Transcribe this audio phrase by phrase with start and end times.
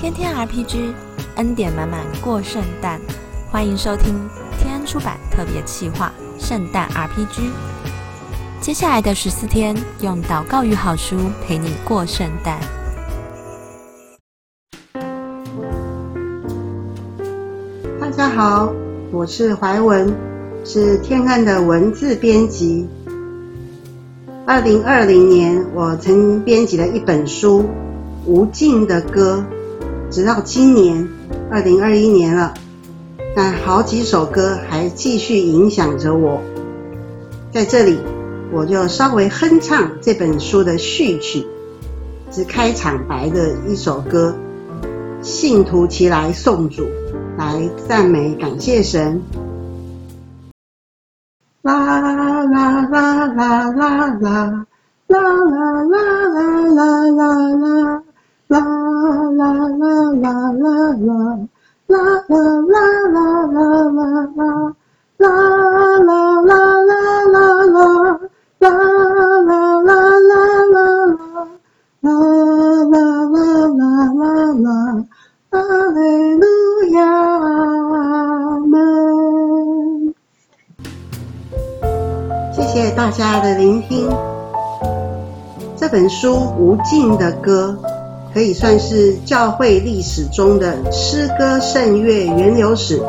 [0.00, 0.94] 天天 RPG，
[1.36, 2.98] 恩典满满过圣诞，
[3.50, 4.14] 欢迎收听
[4.58, 6.10] 天安出版特别企划
[6.42, 7.40] 《圣诞 RPG》。
[8.62, 12.58] 接下来的十四天，用祷告与好书陪你过圣诞。
[18.00, 18.72] 大家好，
[19.12, 20.16] 我是怀文，
[20.64, 22.88] 是天安的文字编辑。
[24.46, 27.60] 二零二零年，我曾编辑了一本书
[28.24, 29.44] 《无尽的歌》，
[30.10, 31.08] 直到今年
[31.52, 32.52] 二零二一年了，
[33.36, 36.42] 但好几首歌还继续影响着我。
[37.52, 38.00] 在这里，
[38.52, 41.46] 我就稍微哼唱这本书的序曲，
[42.32, 44.34] 是开场白的一首歌，
[45.24, 46.82] 《信徒齐来颂主》，
[47.38, 49.22] 来赞美感谢神。
[51.62, 54.56] 啦啦啦啦啦啦啦啦啦
[55.06, 55.20] 啦
[55.86, 57.22] 啦啦啦啦
[57.60, 58.02] 啦。
[58.50, 59.54] 啦啦
[60.12, 60.66] 啦啦
[60.96, 61.38] 啦
[61.86, 63.58] 啦，啦啦啦啦啦
[63.90, 64.38] 啦啦，
[65.18, 65.26] 啦
[65.98, 66.10] 啦
[66.42, 66.94] 啦啦
[67.26, 67.36] 啦
[67.66, 67.78] 啦，
[68.58, 72.08] 啦啦啦啦啦啦，啦
[72.84, 72.94] 啦
[73.26, 73.36] 啦
[73.68, 73.82] 啦
[74.14, 74.68] 啦啦，
[75.50, 75.54] 哈
[75.94, 75.98] 利
[76.36, 76.44] 路
[76.92, 76.98] 亚
[78.60, 80.14] 门。
[82.52, 84.08] 谢谢大家的聆听。
[85.76, 87.76] 这本书《无尽的歌》。
[88.32, 93.02] 可以算是教会历史中的诗歌圣乐源流史，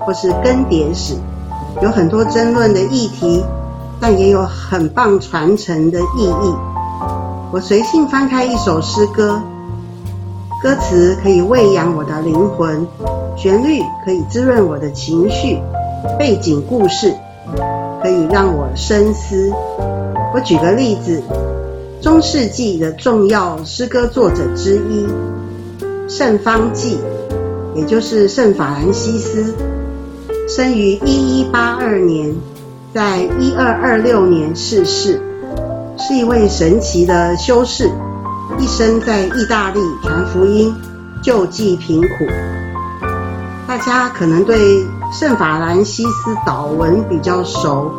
[0.00, 1.14] 或是更迭史，
[1.80, 3.42] 有很多争论的议题，
[3.98, 6.54] 但也有很棒传承的意义。
[7.52, 9.40] 我随性翻开一首诗歌，
[10.62, 12.86] 歌词可以喂养我的灵魂，
[13.34, 15.58] 旋律可以滋润我的情绪，
[16.18, 17.14] 背景故事
[18.02, 19.50] 可以让我深思。
[20.34, 21.22] 我举个例子。
[22.06, 25.08] 中世纪的重要诗歌作者之一，
[26.08, 27.00] 圣方济，
[27.74, 29.52] 也就是圣法兰西斯，
[30.48, 32.32] 生于一一八二年，
[32.94, 35.20] 在一二二六年逝世，
[35.98, 37.90] 是一位神奇的修士，
[38.56, 40.72] 一生在意大利传福音，
[41.24, 42.06] 救济贫苦。
[43.66, 44.56] 大家可能对
[45.12, 47.90] 圣法兰西斯祷文比较熟。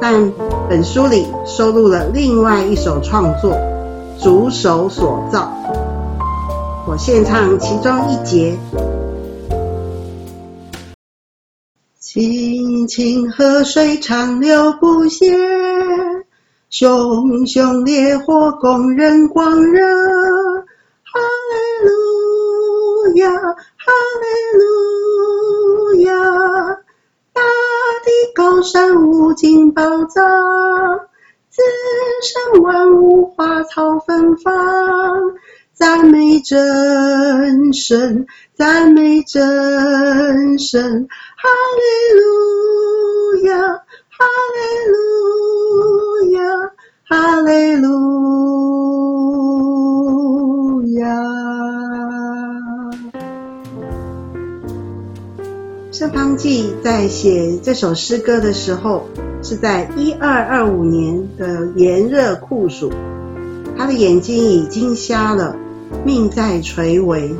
[0.00, 0.32] 但
[0.68, 3.52] 本书里收录了另外一首创作
[4.22, 5.52] 《主手所造》，
[6.88, 8.58] 我献唱其中一节：
[11.98, 15.36] 清清河水长流不歇，
[16.70, 19.82] 熊熊烈火供人光热。
[21.12, 21.18] 哈
[21.50, 24.64] 利路亚，哈利路
[28.34, 30.22] 高山无尽宝藏，
[31.48, 31.62] 自
[32.22, 34.54] 生万物花草芬芳。
[35.72, 41.48] 赞美真神，赞美真神，哈
[41.78, 41.82] 利
[42.20, 44.58] 路亚，哈利
[44.92, 44.98] 路
[46.32, 46.40] 亚，
[47.08, 47.88] 哈利路
[56.00, 59.04] 圣方济在写这首诗歌的时候，
[59.42, 62.90] 是在一二二五年的炎热酷暑，
[63.76, 65.54] 他的眼睛已经瞎了，
[66.02, 67.30] 命在垂危。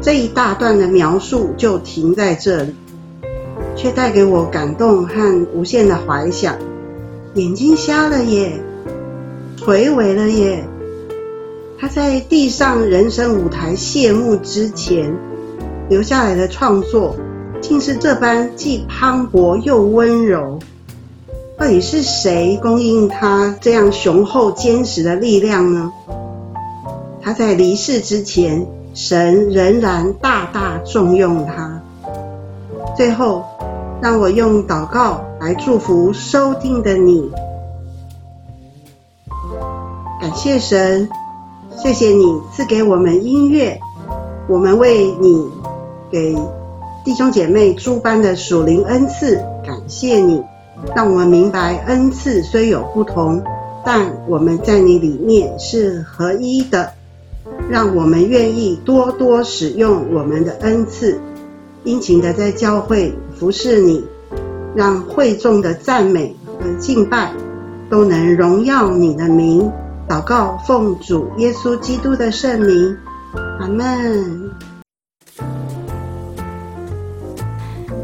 [0.00, 2.74] 这一大段的描述就停在这里，
[3.76, 6.56] 却带给我感动和无限的怀想。
[7.34, 8.60] 眼睛瞎了耶，
[9.56, 10.66] 垂危了耶。
[11.78, 15.16] 他在地上人生舞台谢幕之前
[15.88, 17.14] 留下来的创作。
[17.60, 20.58] 竟是这般既磅礴又温柔，
[21.56, 25.92] 到底是谁供应他这样雄厚坚实的力量呢？
[27.22, 31.82] 他在离世之前，神仍然大大重用他。
[32.96, 33.44] 最后，
[34.00, 37.30] 让我用祷告来祝福收听的你，
[40.20, 41.08] 感谢神，
[41.76, 43.78] 谢谢你赐给我们音乐，
[44.48, 45.48] 我们为你
[46.10, 46.34] 给。
[47.02, 50.42] 弟兄姐妹诸般的属灵恩赐，感谢你，
[50.94, 53.42] 让我们明白恩赐虽有不同，
[53.84, 56.92] 但我们在你里面是合一的。
[57.70, 61.18] 让我们愿意多多使用我们的恩赐，
[61.84, 64.04] 殷勤的在教会服侍你，
[64.74, 67.32] 让会众的赞美和敬拜
[67.88, 69.70] 都能荣耀你的名。
[70.06, 72.96] 祷告奉主耶稣基督的圣名，
[73.58, 74.69] 阿门。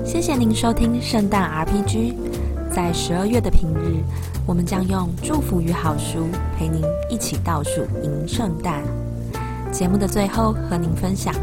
[0.07, 2.15] 谢谢您收听圣诞 RPG。
[2.71, 4.05] 在十二月的平日，
[4.47, 6.81] 我们将用祝福与好书陪您
[7.11, 8.85] 一起倒数迎圣诞。
[9.73, 11.35] 节目的最后和您分享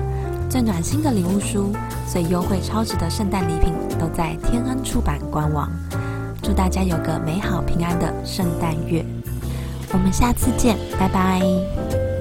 [0.49, 1.73] 最暖心的礼物书、
[2.07, 5.69] 最优惠超值的圣诞礼品，都在天恩出版官网。
[6.41, 9.03] 祝大家有个美好平安的圣诞月！
[9.91, 12.12] 我们下次见，拜拜。